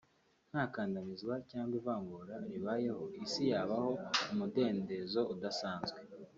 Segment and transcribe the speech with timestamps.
[0.51, 3.91] nta kandamizwa cyangwa ivangura ribayeho Isi yabaho
[4.25, 5.99] mu mudendezo udasanzwe